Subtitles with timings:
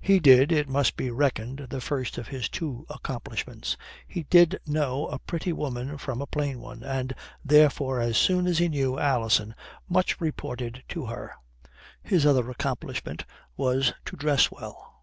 [0.00, 3.76] He did it must be reckoned the first of his two accomplishments
[4.08, 7.14] he did know a pretty woman from a plain one, and
[7.44, 9.54] therefore as soon as he knew Alison
[9.86, 11.34] much resorted to her.
[12.02, 13.26] His other accomplishment
[13.58, 15.02] was to dress well.